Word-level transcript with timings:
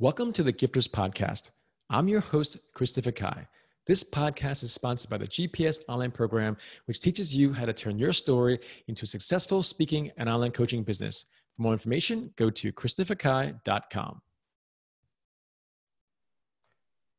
Welcome 0.00 0.32
to 0.32 0.42
the 0.42 0.52
Gifters 0.52 0.88
Podcast. 0.88 1.50
I'm 1.88 2.08
your 2.08 2.18
host, 2.18 2.58
Christopher 2.74 3.12
Kai. 3.12 3.46
This 3.86 4.02
podcast 4.02 4.64
is 4.64 4.72
sponsored 4.72 5.08
by 5.08 5.18
the 5.18 5.28
GPS 5.28 5.78
online 5.88 6.10
program, 6.10 6.56
which 6.86 7.00
teaches 7.00 7.36
you 7.36 7.52
how 7.52 7.64
to 7.64 7.72
turn 7.72 7.96
your 7.96 8.12
story 8.12 8.58
into 8.88 9.04
a 9.04 9.06
successful 9.06 9.62
speaking 9.62 10.10
and 10.16 10.28
online 10.28 10.50
coaching 10.50 10.82
business. 10.82 11.26
For 11.54 11.62
more 11.62 11.72
information, 11.72 12.34
go 12.34 12.50
to 12.50 12.72
christopherkai.com. 12.72 14.20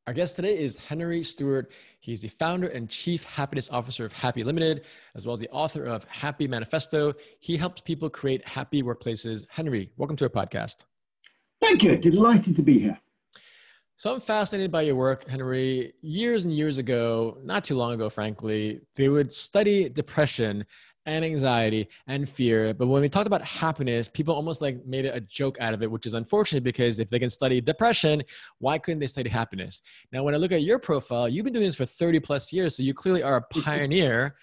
Our 0.07 0.13
guest 0.13 0.35
today 0.35 0.59
is 0.59 0.75
Henry 0.75 1.23
Stewart. 1.23 1.71
He's 2.01 2.23
the 2.23 2.27
founder 2.27 2.67
and 2.67 2.89
chief 2.89 3.23
happiness 3.23 3.69
officer 3.69 4.03
of 4.03 4.11
Happy 4.11 4.43
Limited, 4.43 4.83
as 5.15 5.25
well 5.25 5.31
as 5.31 5.39
the 5.39 5.49
author 5.49 5.85
of 5.85 6.03
Happy 6.09 6.45
Manifesto. 6.45 7.13
He 7.39 7.55
helps 7.55 7.79
people 7.79 8.09
create 8.09 8.45
happy 8.45 8.83
workplaces. 8.83 9.45
Henry, 9.49 9.93
welcome 9.95 10.17
to 10.17 10.25
our 10.25 10.29
podcast. 10.29 10.83
Thank 11.61 11.83
you. 11.83 11.97
Delighted 11.97 12.55
to 12.55 12.61
be 12.61 12.79
here. 12.79 12.99
So 13.97 14.13
I'm 14.13 14.19
fascinated 14.19 14.71
by 14.71 14.81
your 14.81 14.95
work, 14.95 15.27
Henry. 15.27 15.93
Years 16.01 16.45
and 16.45 16.53
years 16.53 16.77
ago, 16.77 17.37
not 17.43 17.63
too 17.63 17.75
long 17.75 17.93
ago, 17.93 18.09
frankly, 18.09 18.81
they 18.95 19.07
would 19.07 19.31
study 19.31 19.87
depression 19.87 20.65
and 21.05 21.23
anxiety 21.23 21.87
and 22.07 22.27
fear. 22.27 22.73
But 22.73 22.87
when 22.87 23.01
we 23.01 23.09
talked 23.09 23.27
about 23.27 23.43
happiness, 23.43 24.07
people 24.07 24.35
almost 24.35 24.61
like 24.61 24.85
made 24.85 25.05
it 25.05 25.15
a 25.15 25.21
joke 25.21 25.57
out 25.61 25.73
of 25.73 25.83
it, 25.83 25.89
which 25.89 26.05
is 26.05 26.13
unfortunate 26.13 26.63
because 26.63 26.99
if 26.99 27.09
they 27.09 27.19
can 27.19 27.29
study 27.29 27.61
depression, 27.61 28.23
why 28.59 28.77
couldn't 28.77 28.99
they 28.99 29.07
study 29.07 29.29
happiness? 29.29 29.81
Now, 30.11 30.23
when 30.23 30.33
I 30.33 30.37
look 30.37 30.51
at 30.51 30.63
your 30.63 30.79
profile, 30.79 31.29
you've 31.29 31.45
been 31.45 31.53
doing 31.53 31.65
this 31.65 31.75
for 31.75 31.85
30 31.85 32.19
plus 32.19 32.51
years. 32.51 32.75
So 32.75 32.83
you 32.83 32.93
clearly 32.93 33.23
are 33.23 33.37
a 33.37 33.41
pioneer. 33.61 34.35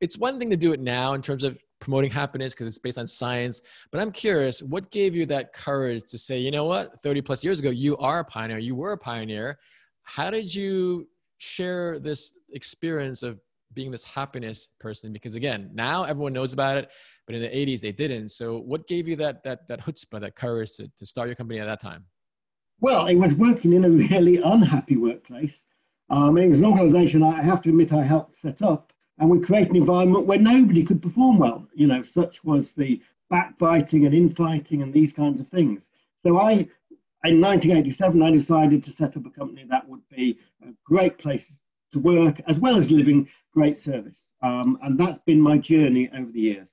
it's 0.00 0.16
one 0.16 0.38
thing 0.38 0.48
to 0.50 0.56
do 0.56 0.72
it 0.72 0.80
now 0.80 1.12
in 1.12 1.22
terms 1.22 1.44
of 1.44 1.58
promoting 1.80 2.10
happiness 2.10 2.52
because 2.52 2.66
it's 2.66 2.78
based 2.78 2.98
on 2.98 3.06
science. 3.06 3.62
But 3.90 4.00
I'm 4.00 4.12
curious, 4.12 4.62
what 4.62 4.90
gave 4.90 5.14
you 5.14 5.26
that 5.26 5.52
courage 5.52 6.08
to 6.10 6.18
say, 6.18 6.38
you 6.38 6.50
know 6.50 6.64
what, 6.64 7.02
30 7.02 7.22
plus 7.22 7.42
years 7.42 7.58
ago, 7.58 7.70
you 7.70 7.96
are 7.96 8.20
a 8.20 8.24
pioneer, 8.24 8.58
you 8.58 8.74
were 8.74 8.92
a 8.92 8.98
pioneer. 8.98 9.58
How 10.02 10.30
did 10.30 10.54
you 10.54 11.08
share 11.38 11.98
this 11.98 12.32
experience 12.52 13.22
of 13.22 13.40
being 13.72 13.90
this 13.90 14.04
happiness 14.04 14.68
person? 14.78 15.12
Because 15.12 15.34
again, 15.34 15.70
now 15.72 16.04
everyone 16.04 16.32
knows 16.32 16.52
about 16.52 16.76
it, 16.76 16.90
but 17.26 17.34
in 17.34 17.42
the 17.42 17.48
80s 17.48 17.80
they 17.80 17.92
didn't. 17.92 18.28
So 18.28 18.58
what 18.58 18.86
gave 18.86 19.08
you 19.08 19.16
that 19.16 19.42
that 19.44 19.66
that 19.68 19.80
chutzpah, 19.80 20.20
that 20.20 20.36
courage 20.36 20.72
to, 20.72 20.88
to 20.96 21.06
start 21.06 21.28
your 21.28 21.36
company 21.36 21.60
at 21.60 21.66
that 21.66 21.80
time? 21.80 22.04
Well, 22.80 23.06
it 23.06 23.16
was 23.16 23.34
working 23.34 23.72
in 23.72 23.84
a 23.84 23.90
really 23.90 24.36
unhappy 24.38 24.96
workplace. 24.96 25.58
Um, 26.08 26.36
it 26.38 26.48
was 26.48 26.58
an 26.58 26.64
organization 26.64 27.22
I 27.22 27.40
have 27.42 27.62
to 27.62 27.68
admit 27.68 27.92
I 27.92 28.02
helped 28.02 28.36
set 28.36 28.60
up 28.62 28.92
and 29.20 29.28
we 29.28 29.38
create 29.38 29.68
an 29.68 29.76
environment 29.76 30.26
where 30.26 30.38
nobody 30.38 30.82
could 30.82 31.02
perform 31.02 31.38
well. 31.38 31.68
You 31.74 31.86
know, 31.86 32.02
such 32.02 32.42
was 32.42 32.72
the 32.72 33.00
backbiting 33.28 34.06
and 34.06 34.14
infighting 34.14 34.82
and 34.82 34.92
these 34.92 35.12
kinds 35.12 35.40
of 35.40 35.48
things. 35.48 35.88
So 36.24 36.38
I, 36.38 36.52
in 37.24 37.40
1987, 37.40 38.22
I 38.22 38.30
decided 38.30 38.82
to 38.84 38.90
set 38.90 39.16
up 39.16 39.26
a 39.26 39.30
company 39.30 39.66
that 39.68 39.86
would 39.88 40.00
be 40.08 40.38
a 40.62 40.72
great 40.84 41.18
place 41.18 41.46
to 41.92 41.98
work 41.98 42.40
as 42.48 42.58
well 42.58 42.76
as 42.76 42.90
living 42.90 43.28
great 43.52 43.76
service. 43.76 44.16
Um, 44.42 44.78
and 44.82 44.98
that's 44.98 45.18
been 45.26 45.40
my 45.40 45.58
journey 45.58 46.10
over 46.16 46.32
the 46.32 46.40
years. 46.40 46.70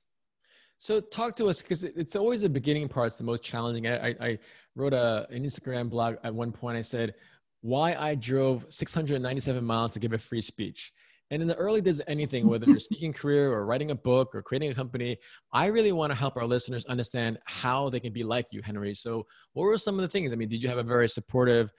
So 0.79 1.01
talk 1.01 1.35
to 1.37 1.47
us 1.47 1.61
because 1.61 1.83
it's 1.83 2.15
always 2.15 2.41
the 2.41 2.49
beginning 2.49 2.87
parts 2.87 3.17
the 3.17 3.23
most 3.23 3.43
challenging. 3.43 3.87
I, 3.87 4.15
I 4.21 4.39
wrote 4.75 4.93
a, 4.93 5.27
an 5.31 5.43
Instagram 5.43 5.89
blog 5.89 6.15
at 6.23 6.33
one 6.33 6.51
point. 6.51 6.77
I 6.77 6.81
said 6.81 7.15
why 7.61 7.95
I 7.95 8.15
drove 8.15 8.65
697 8.69 9.65
miles 9.65 9.91
to 9.93 9.99
give 9.99 10.13
a 10.13 10.17
free 10.17 10.41
speech. 10.41 10.93
And 11.29 11.41
in 11.41 11.47
the 11.47 11.55
early 11.55 11.81
days 11.81 11.99
of 11.99 12.07
anything, 12.07 12.47
whether 12.47 12.65
you're 12.65 12.79
speaking 12.91 13.13
career 13.13 13.51
or 13.51 13.65
writing 13.65 13.91
a 13.91 13.95
book 13.95 14.33
or 14.33 14.41
creating 14.41 14.71
a 14.71 14.75
company, 14.75 15.17
I 15.51 15.67
really 15.67 15.91
want 15.91 16.11
to 16.11 16.15
help 16.15 16.37
our 16.37 16.45
listeners 16.45 16.85
understand 16.85 17.39
how 17.45 17.89
they 17.89 17.99
can 17.99 18.13
be 18.13 18.23
like 18.23 18.47
you, 18.51 18.61
Henry. 18.61 18.95
So, 18.95 19.25
what 19.53 19.63
were 19.63 19.77
some 19.77 19.95
of 19.95 20.01
the 20.01 20.07
things? 20.07 20.31
I 20.31 20.35
mean, 20.35 20.49
did 20.49 20.63
you 20.63 20.69
have 20.69 20.77
a 20.77 20.83
very 20.83 21.09
supportive 21.09 21.71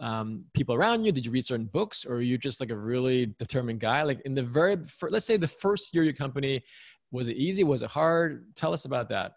um, 0.00 0.44
people 0.54 0.74
around 0.74 1.04
you? 1.04 1.12
Did 1.12 1.26
you 1.26 1.32
read 1.32 1.44
certain 1.44 1.66
books, 1.66 2.04
or 2.04 2.16
were 2.16 2.20
you 2.22 2.38
just 2.38 2.60
like 2.60 2.70
a 2.70 2.76
really 2.76 3.26
determined 3.38 3.80
guy? 3.80 4.02
Like 4.02 4.20
in 4.24 4.34
the 4.34 4.42
very, 4.42 4.76
first, 4.86 5.12
let's 5.12 5.26
say 5.26 5.36
the 5.36 5.48
first 5.48 5.92
year 5.92 6.02
of 6.02 6.06
your 6.06 6.14
company, 6.14 6.62
was 7.12 7.28
it 7.28 7.36
easy? 7.36 7.64
Was 7.64 7.82
it 7.82 7.90
hard? 7.90 8.54
Tell 8.56 8.72
us 8.72 8.84
about 8.84 9.08
that. 9.10 9.32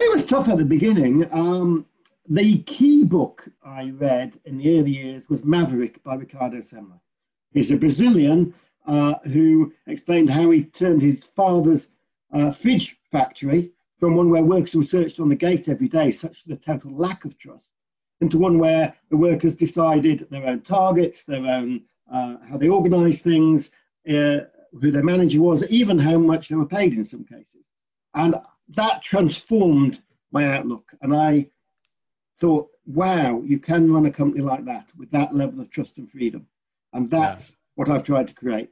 It 0.00 0.12
was 0.12 0.24
tough 0.24 0.48
at 0.48 0.58
the 0.58 0.64
beginning. 0.64 1.28
Um, 1.32 1.86
the 2.28 2.58
key 2.62 3.04
book 3.04 3.44
I 3.64 3.90
read 3.90 4.38
in 4.44 4.58
the 4.58 4.78
early 4.78 4.90
years 4.92 5.22
was 5.28 5.44
Maverick 5.44 6.02
by 6.02 6.14
Ricardo 6.14 6.58
Semler. 6.58 7.00
He's 7.52 7.70
a 7.70 7.76
Brazilian 7.76 8.54
uh, 8.86 9.14
who 9.24 9.72
explained 9.86 10.30
how 10.30 10.50
he 10.50 10.64
turned 10.64 11.02
his 11.02 11.24
father's 11.24 11.88
uh, 12.32 12.50
fridge 12.50 12.96
factory 13.10 13.72
from 13.98 14.16
one 14.16 14.30
where 14.30 14.42
workers 14.42 14.74
were 14.74 14.82
searched 14.82 15.20
on 15.20 15.28
the 15.28 15.36
gate 15.36 15.68
every 15.68 15.88
day, 15.88 16.10
such 16.10 16.44
the 16.44 16.56
total 16.56 16.92
lack 16.92 17.24
of 17.24 17.38
trust, 17.38 17.68
into 18.20 18.38
one 18.38 18.58
where 18.58 18.94
the 19.10 19.16
workers 19.16 19.54
decided 19.54 20.26
their 20.30 20.46
own 20.46 20.62
targets, 20.62 21.24
their 21.24 21.46
own 21.46 21.82
uh, 22.10 22.36
how 22.48 22.56
they 22.56 22.68
organised 22.68 23.22
things, 23.22 23.70
uh, 24.08 24.40
who 24.80 24.90
their 24.90 25.04
manager 25.04 25.40
was, 25.40 25.62
even 25.68 25.98
how 25.98 26.18
much 26.18 26.48
they 26.48 26.56
were 26.56 26.66
paid 26.66 26.94
in 26.94 27.04
some 27.04 27.24
cases. 27.24 27.64
And 28.14 28.34
that 28.70 29.02
transformed 29.02 30.02
my 30.32 30.46
outlook. 30.56 30.92
And 31.02 31.14
I 31.14 31.48
thought, 32.38 32.68
wow, 32.86 33.42
you 33.44 33.58
can 33.58 33.92
run 33.92 34.06
a 34.06 34.10
company 34.10 34.42
like 34.42 34.64
that 34.64 34.88
with 34.98 35.10
that 35.10 35.34
level 35.34 35.60
of 35.60 35.70
trust 35.70 35.98
and 35.98 36.10
freedom 36.10 36.46
and 36.92 37.08
that's 37.08 37.50
yeah. 37.50 37.56
what 37.76 37.88
I've 37.90 38.04
tried 38.04 38.28
to 38.28 38.34
create. 38.34 38.70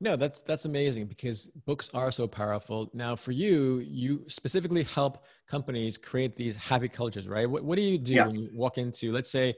No, 0.00 0.16
that's 0.16 0.40
that's 0.42 0.64
amazing 0.64 1.06
because 1.06 1.46
books 1.66 1.88
are 1.94 2.10
so 2.10 2.26
powerful. 2.26 2.90
Now, 2.92 3.16
for 3.16 3.32
you, 3.32 3.78
you 3.78 4.24
specifically 4.26 4.82
help 4.82 5.24
companies 5.48 5.96
create 5.96 6.36
these 6.36 6.56
happy 6.56 6.88
cultures, 6.88 7.26
right? 7.28 7.48
What, 7.48 7.64
what 7.64 7.76
do 7.76 7.82
you 7.82 7.96
do 7.96 8.14
yeah. 8.14 8.26
when 8.26 8.36
you 8.36 8.50
walk 8.52 8.76
into, 8.76 9.12
let's 9.12 9.30
say, 9.30 9.54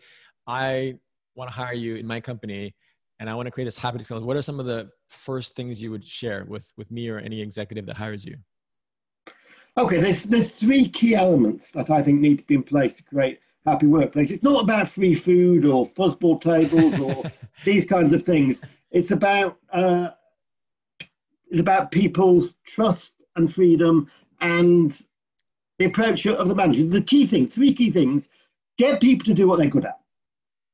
I 0.47 0.95
want 1.35 1.51
to 1.51 1.55
hire 1.55 1.75
you 1.75 1.97
in 1.97 2.07
my 2.07 2.21
company, 2.21 2.75
and 3.19 3.29
I 3.31 3.35
want 3.35 3.47
to 3.47 3.51
create 3.51 3.65
this 3.65 3.79
happy 3.79 4.05
culture. 4.05 4.25
What 4.25 4.37
are 4.37 4.43
some 4.43 4.61
of 4.61 4.67
the 4.67 4.89
first 5.09 5.57
things 5.57 5.81
you 5.81 5.91
would 5.91 6.05
share 6.05 6.45
with 6.45 6.71
with 6.77 6.91
me 6.91 7.09
or 7.09 7.19
any 7.19 7.41
executive 7.41 7.87
that 7.87 7.97
hires 7.97 8.25
you? 8.25 8.37
Okay, 9.79 10.01
there's 10.01 10.23
there's 10.23 10.51
three 10.51 10.89
key 10.89 11.15
elements 11.15 11.71
that 11.73 11.91
I 11.91 12.03
think 12.03 12.21
need 12.21 12.39
to 12.39 12.45
be 12.45 12.55
in 12.55 12.63
place 12.63 12.95
to 12.97 13.03
create 13.03 13.41
happy 13.67 13.87
workplace. 13.87 14.31
It's 14.31 14.43
not 14.43 14.63
about 14.63 14.89
free 14.89 15.15
food 15.15 15.65
or 15.65 15.87
foosball 15.87 16.41
tables 16.41 16.99
or 17.01 17.25
these 17.65 17.85
kinds 17.85 18.13
of 18.13 18.23
things. 18.23 18.61
It's 18.91 19.11
about 19.11 19.59
uh, 19.73 20.09
it's 21.49 21.61
about 21.61 21.91
people's 21.91 22.55
trust 22.65 23.13
and 23.37 23.53
freedom 23.53 24.11
and 24.41 24.97
the 25.79 25.87
approach 25.87 26.27
of 26.27 26.49
the 26.49 26.55
manager. 26.55 26.87
The 26.87 27.03
key 27.03 27.27
thing, 27.27 27.47
three 27.47 27.75
key 27.75 27.91
things: 27.91 28.29
get 28.79 29.01
people 29.01 29.27
to 29.27 29.35
do 29.35 29.49
what 29.49 29.59
they're 29.59 29.69
good 29.69 29.85
at. 29.85 29.99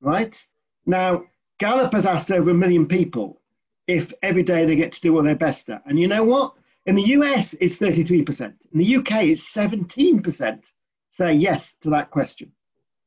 Right 0.00 0.44
now, 0.86 1.24
Gallup 1.58 1.92
has 1.92 2.06
asked 2.06 2.30
over 2.30 2.50
a 2.50 2.54
million 2.54 2.86
people 2.86 3.40
if 3.86 4.12
every 4.22 4.42
day 4.42 4.64
they 4.64 4.76
get 4.76 4.92
to 4.92 5.00
do 5.00 5.12
what 5.12 5.24
they're 5.24 5.34
best 5.34 5.68
at, 5.68 5.82
and 5.86 5.98
you 5.98 6.08
know 6.08 6.24
what? 6.24 6.54
In 6.86 6.96
the 6.96 7.08
US, 7.10 7.54
it's 7.60 7.76
33%. 7.76 8.54
In 8.72 8.78
the 8.78 8.96
UK, 8.96 9.24
it's 9.24 9.54
17% 9.54 10.62
say 11.10 11.32
yes 11.34 11.76
to 11.82 11.90
that 11.90 12.10
question. 12.10 12.50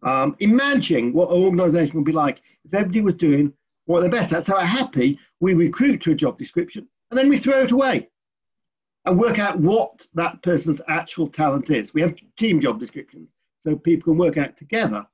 Um, 0.06 0.36
imagine 0.40 1.12
what 1.12 1.30
an 1.30 1.44
organization 1.44 1.96
would 1.96 2.06
be 2.06 2.12
like 2.12 2.42
if 2.64 2.74
everybody 2.74 3.02
was 3.02 3.16
doing 3.16 3.52
what 3.86 4.02
they're 4.02 4.10
best 4.10 4.32
at. 4.34 4.46
So 4.46 4.58
happy 4.58 5.20
we 5.40 5.54
recruit 5.54 6.02
to 6.04 6.12
a 6.12 6.16
job 6.16 6.38
description 6.38 6.88
and 7.10 7.18
then 7.18 7.28
we 7.28 7.38
throw 7.38 7.62
it 7.62 7.72
away 7.72 8.10
and 9.06 9.20
work 9.20 9.40
out 9.40 9.60
what 9.60 10.08
that 10.14 10.42
person's 10.42 10.82
actual 10.88 11.28
talent 11.28 11.70
is. 11.70 11.94
We 11.94 12.02
have 12.02 12.16
team 12.38 12.62
job 12.62 12.80
descriptions 12.80 13.30
so 13.66 13.76
people 13.76 14.14
can 14.14 14.18
work 14.18 14.38
out 14.38 14.58
together 14.58 15.06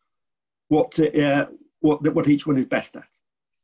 what, 0.67 0.97
uh, 0.99 1.47
what, 1.79 2.01
what 2.13 2.27
each 2.29 2.45
one 2.45 2.57
is 2.57 2.65
best 2.65 2.95
at. 2.95 3.07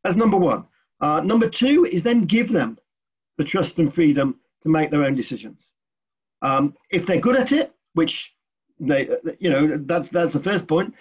That's 0.03 0.15
number 0.15 0.37
one. 0.37 0.65
Uh, 0.99 1.21
number 1.21 1.49
two 1.49 1.85
is 1.85 2.03
then 2.03 2.25
give 2.25 2.51
them 2.51 2.77
the 3.37 3.43
trust 3.43 3.77
and 3.79 3.93
freedom 3.93 4.39
to 4.63 4.69
make 4.69 4.91
their 4.91 5.03
own 5.03 5.15
decisions. 5.15 5.69
Um, 6.41 6.75
if 6.91 7.05
they're 7.05 7.19
good 7.19 7.35
at 7.35 7.51
it, 7.51 7.73
which 7.93 8.33
they, 8.79 9.09
you 9.39 9.49
know, 9.49 9.77
that's, 9.85 10.09
that's 10.09 10.33
the 10.33 10.39
first 10.39 10.67
point, 10.67 10.93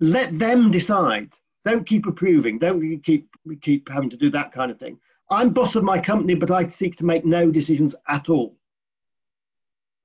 let 0.00 0.38
them 0.38 0.70
decide. 0.70 1.32
Don't 1.64 1.86
keep 1.86 2.06
approving. 2.06 2.58
Don't 2.58 3.00
keep 3.00 3.28
keep 3.60 3.88
having 3.88 4.10
to 4.10 4.16
do 4.16 4.30
that 4.30 4.52
kind 4.52 4.70
of 4.70 4.78
thing. 4.78 4.98
I'm 5.30 5.50
boss 5.50 5.74
of 5.74 5.84
my 5.84 6.00
company, 6.00 6.34
but 6.34 6.50
I 6.50 6.68
seek 6.68 6.96
to 6.96 7.04
make 7.04 7.24
no 7.24 7.50
decisions 7.50 7.94
at 8.08 8.28
all. 8.28 8.56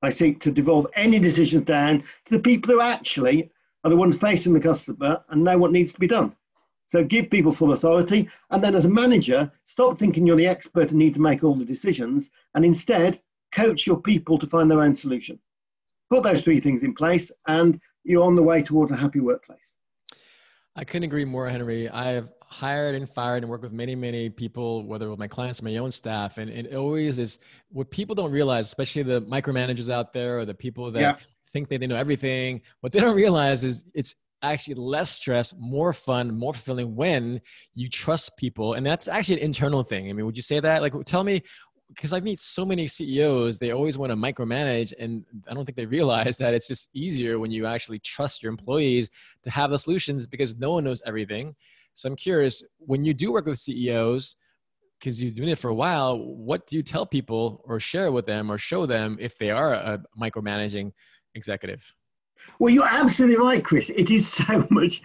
I 0.01 0.09
seek 0.09 0.41
to 0.41 0.51
devolve 0.51 0.87
any 0.95 1.19
decisions 1.19 1.63
down 1.63 2.01
to 2.25 2.31
the 2.31 2.39
people 2.39 2.73
who 2.73 2.81
actually 2.81 3.49
are 3.83 3.89
the 3.89 3.95
ones 3.95 4.17
facing 4.17 4.53
the 4.53 4.59
customer 4.59 5.23
and 5.29 5.43
know 5.43 5.57
what 5.57 5.71
needs 5.71 5.93
to 5.93 5.99
be 5.99 6.07
done. 6.07 6.35
So 6.87 7.03
give 7.03 7.29
people 7.29 7.53
full 7.53 7.71
authority. 7.71 8.29
And 8.49 8.61
then 8.61 8.75
as 8.75 8.85
a 8.85 8.89
manager, 8.89 9.51
stop 9.65 9.97
thinking 9.97 10.27
you're 10.27 10.35
the 10.35 10.47
expert 10.47 10.89
and 10.89 10.99
need 10.99 11.13
to 11.13 11.21
make 11.21 11.43
all 11.43 11.55
the 11.55 11.63
decisions 11.63 12.29
and 12.53 12.65
instead 12.65 13.21
coach 13.53 13.87
your 13.87 14.01
people 14.01 14.37
to 14.39 14.47
find 14.47 14.69
their 14.69 14.81
own 14.81 14.95
solution. 14.95 15.39
Put 16.09 16.23
those 16.23 16.41
three 16.41 16.59
things 16.59 16.83
in 16.83 16.93
place 16.93 17.31
and 17.47 17.79
you're 18.03 18.23
on 18.23 18.35
the 18.35 18.43
way 18.43 18.61
towards 18.61 18.91
a 18.91 18.97
happy 18.97 19.21
workplace. 19.21 19.59
I 20.75 20.83
couldn't 20.83 21.03
agree 21.03 21.25
more, 21.25 21.47
Henry. 21.47 21.89
I 21.89 22.05
have 22.05 22.29
hired 22.41 22.95
and 22.95 23.09
fired 23.09 23.43
and 23.43 23.49
worked 23.49 23.63
with 23.63 23.73
many, 23.73 23.95
many 23.95 24.29
people, 24.29 24.85
whether 24.85 25.09
with 25.09 25.19
my 25.19 25.27
clients 25.27 25.61
or 25.61 25.65
my 25.65 25.77
own 25.77 25.91
staff. 25.91 26.37
And 26.37 26.49
it 26.49 26.73
always 26.75 27.19
is 27.19 27.39
what 27.69 27.91
people 27.91 28.15
don't 28.15 28.31
realize, 28.31 28.65
especially 28.65 29.03
the 29.03 29.21
micromanagers 29.21 29.91
out 29.91 30.13
there 30.13 30.39
or 30.39 30.45
the 30.45 30.53
people 30.53 30.91
that 30.91 30.99
yeah. 30.99 31.15
think 31.51 31.69
that 31.69 31.79
they 31.79 31.87
know 31.87 31.95
everything. 31.95 32.61
What 32.81 32.91
they 32.91 32.99
don't 32.99 33.15
realize 33.15 33.63
is 33.63 33.85
it's 33.93 34.15
actually 34.41 34.75
less 34.75 35.09
stress, 35.09 35.53
more 35.59 35.93
fun, 35.93 36.37
more 36.37 36.53
fulfilling 36.53 36.95
when 36.95 37.41
you 37.75 37.89
trust 37.89 38.37
people. 38.37 38.73
And 38.73 38.85
that's 38.85 39.07
actually 39.07 39.35
an 39.35 39.45
internal 39.45 39.83
thing. 39.83 40.09
I 40.09 40.13
mean, 40.13 40.25
would 40.25 40.35
you 40.35 40.43
say 40.43 40.59
that? 40.59 40.81
Like, 40.81 40.93
tell 41.05 41.23
me, 41.23 41.43
because 41.93 42.13
I 42.13 42.19
meet 42.19 42.39
so 42.39 42.65
many 42.65 42.87
CEOs, 42.87 43.59
they 43.59 43.71
always 43.71 43.97
want 43.97 44.11
to 44.11 44.15
micromanage. 44.15 44.93
And 44.99 45.25
I 45.47 45.53
don't 45.53 45.65
think 45.65 45.75
they 45.75 45.85
realize 45.85 46.37
that 46.37 46.53
it's 46.53 46.67
just 46.67 46.89
easier 46.93 47.39
when 47.39 47.51
you 47.51 47.65
actually 47.65 47.99
trust 47.99 48.41
your 48.41 48.51
employees 48.51 49.09
to 49.43 49.49
have 49.49 49.71
the 49.71 49.79
solutions 49.79 50.27
because 50.27 50.57
no 50.57 50.73
one 50.73 50.83
knows 50.83 51.01
everything. 51.05 51.55
So 51.93 52.09
I'm 52.09 52.15
curious, 52.15 52.63
when 52.79 53.05
you 53.05 53.13
do 53.13 53.31
work 53.31 53.45
with 53.45 53.59
CEOs, 53.59 54.35
because 54.99 55.21
you've 55.21 55.35
been 55.35 55.43
doing 55.43 55.53
it 55.53 55.59
for 55.59 55.69
a 55.69 55.75
while, 55.75 56.17
what 56.17 56.65
do 56.65 56.77
you 56.77 56.83
tell 56.83 57.05
people 57.05 57.61
or 57.65 57.79
share 57.79 58.11
with 58.11 58.25
them 58.25 58.51
or 58.51 58.57
show 58.57 58.85
them 58.85 59.17
if 59.19 59.37
they 59.37 59.51
are 59.51 59.73
a 59.73 60.01
micromanaging 60.19 60.91
executive? 61.35 61.83
Well, 62.59 62.73
you're 62.73 62.87
absolutely 62.87 63.37
right, 63.37 63.63
Chris. 63.63 63.89
It 63.89 64.09
is 64.09 64.27
so 64.27 64.65
much 64.71 65.01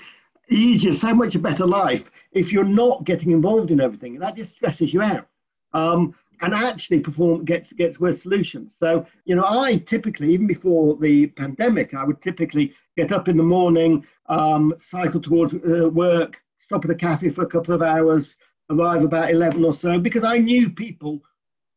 easier, 0.49 0.93
so 0.93 1.15
much 1.15 1.35
a 1.35 1.39
better 1.39 1.67
life 1.67 2.11
if 2.33 2.53
you're 2.53 2.65
not 2.65 3.05
getting 3.05 3.33
involved 3.33 3.71
in 3.71 3.81
everything. 3.81 4.19
That 4.19 4.37
just 4.37 4.53
stresses 4.53 4.95
you 4.95 5.03
out. 5.03 5.27
Um, 5.73 6.15
and 6.41 6.55
actually 6.55 7.01
perform 7.01 7.45
gets 7.45 7.73
gets 7.73 7.99
worse 7.99 8.23
solutions. 8.23 8.75
So, 8.79 9.07
you 9.25 9.35
know, 9.35 9.45
I 9.47 9.79
typically, 9.79 10.33
even 10.33 10.47
before 10.47 10.97
the 10.97 11.27
pandemic, 11.29 11.95
I 11.95 12.05
would 12.05 12.23
typically 12.23 12.75
get 12.97 13.13
up 13.13 13.29
in 13.29 13.37
the 13.37 13.43
morning, 13.43 14.05
um, 14.27 14.75
cycle 14.79 15.21
towards 15.21 15.55
uh, 15.55 15.89
work, 15.91 16.41
stop 16.59 16.85
at 16.85 16.91
a 16.91 16.95
cafe 16.95 17.31
for 17.31 17.43
a 17.43 17.49
couple 17.49 17.75
of 17.75 17.83
hours, 17.83 18.37
arrive 18.71 19.03
about 19.03 19.31
11 19.31 19.65
or 19.65 19.73
so, 19.73 19.99
because 19.99 20.25
I 20.25 20.39
knew 20.39 20.71
people 20.71 21.21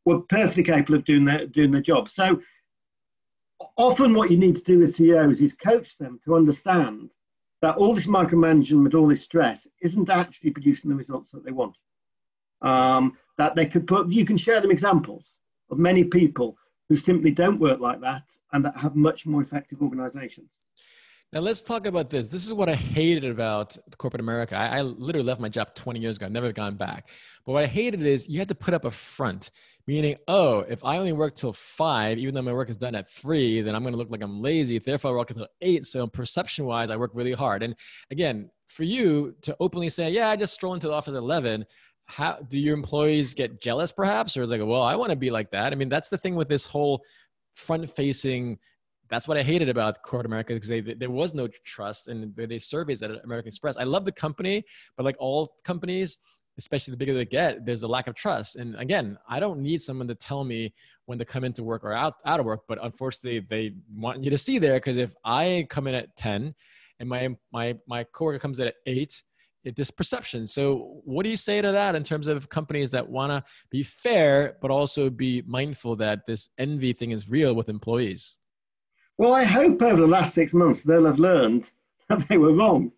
were 0.05 0.21
perfectly 0.21 0.63
capable 0.63 0.95
of 0.95 1.05
doing 1.05 1.25
their, 1.25 1.47
doing 1.47 1.71
their 1.71 1.81
job. 1.81 2.09
So 2.09 2.41
often 3.77 4.13
what 4.13 4.31
you 4.31 4.37
need 4.37 4.55
to 4.55 4.63
do 4.63 4.79
with 4.79 4.95
CEOs 4.95 5.41
is 5.41 5.53
coach 5.53 5.97
them 5.97 6.19
to 6.25 6.35
understand 6.35 7.09
that 7.61 7.77
all 7.77 7.93
this 7.93 8.07
micromanagement, 8.07 8.95
all 8.95 9.07
this 9.07 9.23
stress 9.23 9.67
isn't 9.81 10.09
actually 10.09 10.49
producing 10.51 10.89
the 10.89 10.95
results 10.95 11.31
that 11.31 11.45
they 11.45 11.51
want. 11.51 11.75
Um, 12.61 13.17
that 13.41 13.55
they 13.55 13.65
could 13.65 13.87
put, 13.87 14.07
you 14.07 14.23
can 14.23 14.37
share 14.37 14.61
them 14.61 14.69
examples 14.69 15.31
of 15.71 15.79
many 15.79 16.03
people 16.03 16.55
who 16.89 16.95
simply 16.95 17.31
don't 17.31 17.59
work 17.59 17.79
like 17.79 17.99
that 17.99 18.21
and 18.53 18.63
that 18.63 18.77
have 18.77 18.95
much 18.95 19.25
more 19.25 19.41
effective 19.41 19.81
organizations. 19.81 20.51
Now 21.33 21.39
let's 21.39 21.63
talk 21.63 21.87
about 21.87 22.11
this. 22.11 22.27
This 22.27 22.45
is 22.45 22.53
what 22.53 22.69
I 22.69 22.75
hated 22.75 23.31
about 23.31 23.75
corporate 23.97 24.21
America. 24.21 24.55
I, 24.55 24.77
I, 24.77 24.81
literally 24.81 25.25
left 25.25 25.41
my 25.41 25.49
job 25.49 25.73
20 25.73 25.99
years 25.99 26.17
ago. 26.17 26.27
I've 26.27 26.31
never 26.33 26.51
gone 26.51 26.75
back. 26.75 27.09
But 27.43 27.53
what 27.53 27.63
I 27.63 27.67
hated 27.67 28.05
is 28.05 28.29
you 28.29 28.37
had 28.37 28.49
to 28.49 28.55
put 28.55 28.75
up 28.75 28.85
a 28.85 28.91
front, 28.91 29.49
meaning, 29.87 30.17
oh, 30.27 30.59
if 30.59 30.85
I 30.85 30.97
only 30.97 31.13
work 31.13 31.35
till 31.35 31.53
five, 31.53 32.19
even 32.19 32.35
though 32.35 32.43
my 32.43 32.53
work 32.53 32.69
is 32.69 32.77
done 32.77 32.93
at 32.93 33.09
three, 33.09 33.61
then 33.61 33.73
I'm 33.73 33.81
going 33.81 33.93
to 33.93 33.97
look 33.97 34.11
like 34.11 34.21
I'm 34.21 34.39
lazy. 34.39 34.77
Therefore, 34.77 35.11
I 35.11 35.17
work 35.17 35.31
until 35.31 35.47
eight. 35.61 35.85
So 35.85 36.05
perception 36.05 36.65
wise, 36.65 36.91
I 36.91 36.95
work 36.95 37.11
really 37.15 37.33
hard. 37.33 37.63
And 37.63 37.75
again, 38.11 38.51
for 38.67 38.83
you 38.83 39.35
to 39.41 39.55
openly 39.59 39.89
say, 39.89 40.09
yeah, 40.11 40.29
I 40.29 40.35
just 40.35 40.53
stroll 40.53 40.73
into 40.73 40.87
the 40.87 40.93
office 40.93 41.13
at 41.13 41.17
11, 41.17 41.65
how 42.11 42.37
do 42.49 42.59
your 42.59 42.73
employees 42.73 43.33
get 43.33 43.61
jealous 43.61 43.91
perhaps? 43.91 44.35
Or 44.35 44.45
like, 44.45 44.61
well, 44.63 44.81
I 44.81 44.95
want 44.95 45.11
to 45.11 45.15
be 45.15 45.31
like 45.31 45.51
that. 45.51 45.71
I 45.71 45.75
mean, 45.75 45.89
that's 45.89 46.09
the 46.09 46.17
thing 46.17 46.35
with 46.35 46.47
this 46.47 46.65
whole 46.65 47.01
front 47.55 47.89
facing 47.89 48.59
that's 49.11 49.27
what 49.27 49.37
I 49.37 49.43
hated 49.43 49.67
about 49.67 50.01
corporate 50.03 50.25
America 50.25 50.53
because 50.53 50.69
they, 50.69 50.79
there 50.79 51.11
was 51.11 51.33
no 51.33 51.49
trust 51.65 52.07
and 52.07 52.33
they 52.33 52.57
surveys 52.57 53.03
at 53.03 53.11
American 53.25 53.49
Express. 53.49 53.75
I 53.75 53.83
love 53.83 54.05
the 54.05 54.11
company, 54.13 54.63
but 54.95 55.03
like 55.03 55.17
all 55.19 55.53
companies, 55.65 56.17
especially 56.57 56.91
the 56.91 56.97
bigger 56.97 57.13
they 57.13 57.25
get, 57.25 57.65
there's 57.65 57.83
a 57.83 57.87
lack 57.89 58.07
of 58.07 58.15
trust. 58.15 58.55
And 58.55 58.73
again, 58.77 59.17
I 59.27 59.41
don't 59.41 59.59
need 59.59 59.81
someone 59.81 60.07
to 60.07 60.15
tell 60.15 60.45
me 60.45 60.73
when 61.07 61.19
to 61.19 61.25
come 61.25 61.43
into 61.43 61.61
work 61.61 61.83
or 61.83 61.91
out, 61.91 62.13
out 62.25 62.39
of 62.39 62.45
work, 62.45 62.61
but 62.69 62.79
unfortunately 62.81 63.45
they 63.49 63.73
want 63.93 64.23
you 64.23 64.29
to 64.29 64.37
see 64.37 64.59
there 64.59 64.75
because 64.75 64.95
if 64.95 65.13
I 65.25 65.67
come 65.69 65.87
in 65.87 65.95
at 65.95 66.15
10 66.15 66.55
and 67.01 67.09
my, 67.09 67.35
my, 67.51 67.75
my 67.87 68.05
coworker 68.05 68.39
comes 68.39 68.61
in 68.61 68.67
at 68.67 68.75
eight, 68.85 69.11
it 69.11 69.21
this 69.63 69.91
perception. 69.91 70.45
So 70.45 71.01
what 71.03 71.23
do 71.23 71.29
you 71.29 71.35
say 71.35 71.61
to 71.61 71.71
that 71.71 71.95
in 71.95 72.03
terms 72.03 72.27
of 72.27 72.49
companies 72.49 72.91
that 72.91 73.07
want 73.07 73.31
to 73.31 73.43
be 73.69 73.83
fair, 73.83 74.57
but 74.61 74.71
also 74.71 75.09
be 75.09 75.43
mindful 75.45 75.95
that 75.97 76.25
this 76.25 76.49
envy 76.57 76.93
thing 76.93 77.11
is 77.11 77.29
real 77.29 77.53
with 77.53 77.69
employees? 77.69 78.39
Well, 79.17 79.33
I 79.33 79.43
hope 79.43 79.81
over 79.81 80.01
the 80.01 80.07
last 80.07 80.33
six 80.33 80.53
months 80.53 80.81
they'll 80.81 81.05
have 81.05 81.19
learned 81.19 81.69
that 82.09 82.27
they 82.27 82.37
were 82.37 82.53
wrong. 82.53 82.91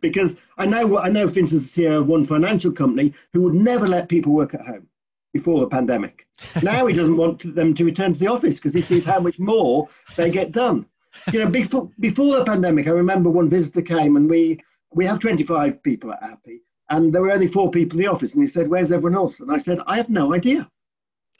Because 0.00 0.36
I 0.58 0.66
know, 0.66 0.98
I 0.98 1.08
know, 1.08 1.28
for 1.28 1.38
instance, 1.38 1.72
the 1.72 1.82
CEO 1.82 2.00
of 2.00 2.06
one 2.06 2.24
financial 2.24 2.72
company 2.72 3.12
who 3.32 3.42
would 3.42 3.54
never 3.54 3.86
let 3.86 4.08
people 4.08 4.32
work 4.32 4.54
at 4.54 4.64
home 4.64 4.88
before 5.32 5.60
the 5.60 5.66
pandemic. 5.66 6.26
Now 6.62 6.86
he 6.86 6.94
doesn't 6.94 7.16
want 7.16 7.54
them 7.54 7.74
to 7.74 7.84
return 7.84 8.14
to 8.14 8.18
the 8.18 8.26
office 8.26 8.56
because 8.56 8.74
he 8.74 8.82
sees 8.82 9.04
how 9.04 9.20
much 9.20 9.38
more 9.38 9.88
they 10.16 10.30
get 10.30 10.50
done. 10.50 10.86
You 11.32 11.44
know, 11.44 11.50
before 11.50 11.90
before 12.00 12.36
the 12.36 12.44
pandemic, 12.44 12.86
I 12.88 12.90
remember 12.90 13.30
one 13.30 13.48
visitor 13.48 13.82
came 13.82 14.16
and 14.16 14.28
we 14.28 14.58
we 14.94 15.04
have 15.06 15.18
25 15.18 15.82
people 15.82 16.12
at 16.12 16.22
Happy, 16.22 16.62
and 16.90 17.12
there 17.12 17.22
were 17.22 17.32
only 17.32 17.48
four 17.48 17.70
people 17.70 17.98
in 17.98 18.04
the 18.04 18.10
office, 18.10 18.34
and 18.34 18.42
he 18.42 18.48
said, 18.48 18.68
"Where's 18.68 18.92
everyone 18.92 19.16
else?" 19.16 19.40
And 19.40 19.50
I 19.50 19.58
said, 19.58 19.80
"I 19.86 19.96
have 19.96 20.10
no 20.10 20.34
idea," 20.34 20.70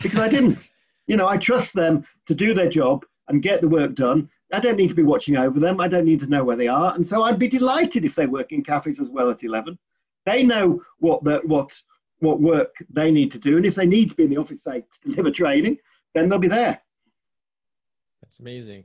because 0.00 0.20
I 0.20 0.28
didn't. 0.28 0.68
You 1.08 1.16
know, 1.16 1.26
I 1.26 1.36
trust 1.36 1.74
them 1.74 2.06
to 2.28 2.34
do 2.34 2.54
their 2.54 2.70
job 2.70 3.04
and 3.26 3.42
get 3.42 3.60
the 3.60 3.68
work 3.68 3.96
done. 3.96 4.30
I 4.52 4.60
don't 4.60 4.76
need 4.76 4.88
to 4.88 4.94
be 4.94 5.02
watching 5.02 5.36
over 5.36 5.58
them. 5.58 5.80
I 5.80 5.88
don't 5.88 6.04
need 6.04 6.20
to 6.20 6.28
know 6.28 6.44
where 6.44 6.56
they 6.56 6.68
are. 6.68 6.94
And 6.94 7.04
so 7.04 7.24
I'd 7.24 7.40
be 7.40 7.48
delighted 7.48 8.04
if 8.04 8.14
they 8.14 8.26
work 8.26 8.52
in 8.52 8.62
cafes 8.62 9.00
as 9.00 9.08
well 9.08 9.28
at 9.28 9.42
11. 9.42 9.76
They 10.26 10.44
know 10.44 10.80
what 11.00 11.24
the, 11.24 11.40
what 11.44 11.72
what 12.20 12.40
work 12.40 12.76
they 12.88 13.10
need 13.10 13.32
to 13.32 13.38
do. 13.38 13.56
And 13.56 13.66
if 13.66 13.74
they 13.74 13.84
need 13.84 14.10
to 14.10 14.14
be 14.14 14.22
in 14.22 14.30
the 14.30 14.36
office, 14.36 14.62
say, 14.62 14.80
to 14.80 15.10
deliver 15.10 15.32
training, 15.32 15.78
then 16.14 16.28
they'll 16.28 16.38
be 16.38 16.48
there. 16.48 16.80
That's 18.22 18.38
amazing. 18.38 18.84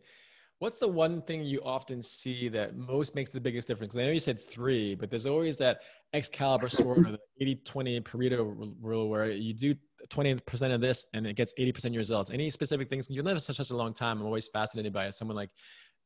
What's 0.59 0.79
the 0.79 0.87
one 0.87 1.21
thing 1.21 1.43
you 1.43 1.61
often 1.63 2.01
see 2.01 2.49
that 2.49 2.75
most 2.75 3.13
makes 3.13 3.29
the 3.29 3.39
biggest 3.39 3.67
difference? 3.67 3.95
I 3.95 4.03
know 4.03 4.09
you 4.09 4.19
said 4.19 4.41
three, 4.41 4.95
but 4.95 5.11
there's 5.11 5.27
always 5.27 5.55
that 5.57 5.83
Excalibur 6.13 6.67
sword 6.67 7.05
or 7.05 7.11
the 7.11 7.19
80 7.39 7.55
20 7.57 8.01
Pareto 8.01 8.73
rule 8.81 9.07
where 9.07 9.31
you 9.31 9.53
do 9.53 9.75
20% 10.09 10.73
of 10.73 10.81
this 10.81 11.05
and 11.13 11.27
it 11.27 11.35
gets 11.35 11.53
80% 11.59 11.85
of 11.85 11.93
your 11.93 11.99
results. 11.99 12.31
Any 12.31 12.49
specific 12.49 12.89
things? 12.89 13.07
You've 13.07 13.25
lived 13.25 13.41
such, 13.41 13.57
such 13.57 13.69
a 13.69 13.75
long 13.75 13.93
time. 13.93 14.19
I'm 14.19 14.25
always 14.25 14.47
fascinated 14.47 14.93
by 14.93 15.11
someone 15.11 15.37
like 15.37 15.51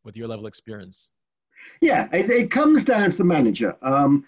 with 0.04 0.18
your 0.18 0.28
level 0.28 0.46
of 0.46 0.50
experience. 0.50 1.12
Yeah, 1.80 2.10
it, 2.12 2.30
it 2.30 2.52
comes 2.52 2.84
down 2.84 3.12
to 3.12 3.18
the 3.18 3.24
manager. 3.24 3.78
Um, 3.82 4.26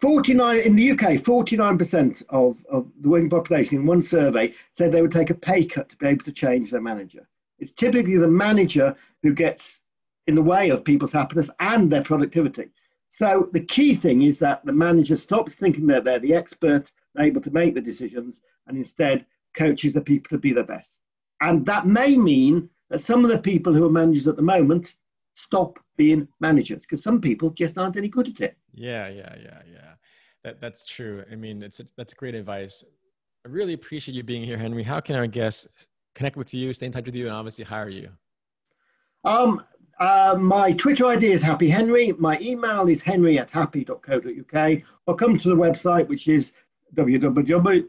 49 0.00 0.60
in 0.60 0.74
the 0.74 0.92
UK, 0.92 0.98
49% 1.20 2.24
of, 2.30 2.56
of 2.70 2.90
the 3.02 3.08
working 3.10 3.28
population 3.28 3.78
in 3.78 3.86
one 3.86 4.02
survey 4.02 4.54
said 4.72 4.90
they 4.90 5.02
would 5.02 5.12
take 5.12 5.30
a 5.30 5.34
pay 5.34 5.66
cut 5.66 5.90
to 5.90 5.96
be 5.96 6.06
able 6.06 6.24
to 6.24 6.32
change 6.32 6.70
their 6.70 6.80
manager. 6.80 7.28
It's 7.62 7.72
typically 7.72 8.16
the 8.16 8.26
manager 8.26 8.96
who 9.22 9.32
gets 9.32 9.78
in 10.26 10.34
the 10.34 10.42
way 10.42 10.70
of 10.70 10.84
people's 10.84 11.12
happiness 11.12 11.48
and 11.60 11.90
their 11.90 12.02
productivity. 12.02 12.70
So 13.08 13.48
the 13.52 13.64
key 13.64 13.94
thing 13.94 14.22
is 14.22 14.40
that 14.40 14.64
the 14.64 14.72
manager 14.72 15.14
stops 15.14 15.54
thinking 15.54 15.86
that 15.86 16.02
they're 16.02 16.18
the 16.18 16.34
expert, 16.34 16.90
able 17.18 17.40
to 17.40 17.50
make 17.52 17.74
the 17.74 17.80
decisions, 17.80 18.40
and 18.66 18.76
instead 18.76 19.26
coaches 19.54 19.92
the 19.92 20.00
people 20.00 20.28
to 20.30 20.40
be 20.40 20.52
the 20.52 20.64
best. 20.64 21.02
And 21.40 21.64
that 21.66 21.86
may 21.86 22.16
mean 22.16 22.68
that 22.90 23.00
some 23.00 23.24
of 23.24 23.30
the 23.30 23.38
people 23.38 23.72
who 23.72 23.86
are 23.86 23.90
managers 23.90 24.26
at 24.26 24.36
the 24.36 24.42
moment 24.42 24.96
stop 25.34 25.78
being 25.96 26.26
managers 26.40 26.82
because 26.82 27.02
some 27.02 27.20
people 27.20 27.50
just 27.50 27.78
aren't 27.78 27.96
any 27.96 28.08
good 28.08 28.28
at 28.28 28.40
it. 28.40 28.58
Yeah, 28.72 29.08
yeah, 29.08 29.36
yeah, 29.40 29.62
yeah. 29.70 29.92
That 30.42 30.60
that's 30.60 30.84
true. 30.84 31.24
I 31.30 31.36
mean, 31.36 31.62
it's 31.62 31.80
that's 31.96 32.14
great 32.14 32.34
advice. 32.34 32.82
I 33.46 33.48
really 33.48 33.74
appreciate 33.74 34.16
you 34.16 34.24
being 34.24 34.42
here, 34.42 34.58
Henry. 34.58 34.82
How 34.82 34.98
can 34.98 35.14
our 35.14 35.28
guests 35.28 35.86
connect 36.14 36.36
with 36.36 36.52
you, 36.54 36.72
stay 36.72 36.86
in 36.86 36.92
touch 36.92 37.06
with 37.06 37.14
you, 37.14 37.26
and 37.26 37.34
obviously 37.34 37.64
hire 37.64 37.88
you? 37.88 38.10
Um, 39.24 39.62
uh, 39.98 40.36
my 40.38 40.72
Twitter 40.72 41.06
ID 41.06 41.30
is 41.32 41.42
Happy 41.42 41.68
Henry. 41.68 42.12
My 42.18 42.38
email 42.40 42.88
is 42.88 43.02
henry 43.02 43.38
at 43.38 43.50
happy.co.uk. 43.50 44.82
Or 45.06 45.14
come 45.14 45.38
to 45.38 45.48
the 45.48 45.54
website, 45.54 46.08
which 46.08 46.26
is 46.28 46.52
www.happy.co.uk. 46.94 47.86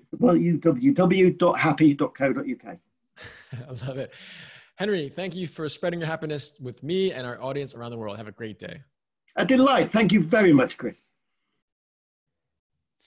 I 3.53 3.87
love 3.87 3.97
it. 3.97 4.13
Henry, 4.75 5.11
thank 5.15 5.35
you 5.35 5.47
for 5.47 5.69
spreading 5.69 5.99
your 5.99 6.07
happiness 6.07 6.53
with 6.59 6.83
me 6.83 7.11
and 7.11 7.25
our 7.27 7.41
audience 7.41 7.73
around 7.75 7.91
the 7.91 7.97
world. 7.97 8.17
Have 8.17 8.27
a 8.27 8.31
great 8.31 8.59
day. 8.59 8.81
A 9.35 9.45
delight. 9.45 9.91
Thank 9.91 10.11
you 10.11 10.21
very 10.21 10.53
much, 10.53 10.77
Chris. 10.77 10.99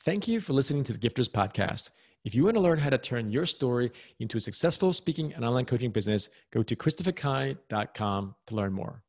Thank 0.04 0.28
you 0.28 0.40
for 0.40 0.52
listening 0.52 0.84
to 0.84 0.92
the 0.92 0.98
Gifters 0.98 1.28
Podcast. 1.28 1.90
If 2.26 2.34
you 2.34 2.42
want 2.42 2.56
to 2.56 2.60
learn 2.60 2.80
how 2.80 2.90
to 2.90 2.98
turn 2.98 3.30
your 3.30 3.46
story 3.46 3.92
into 4.18 4.36
a 4.36 4.40
successful 4.40 4.92
speaking 4.92 5.32
and 5.34 5.44
online 5.44 5.64
coaching 5.64 5.92
business, 5.92 6.28
go 6.52 6.64
to 6.64 6.74
christopherkai.com 6.74 8.34
to 8.48 8.54
learn 8.56 8.72
more. 8.72 9.04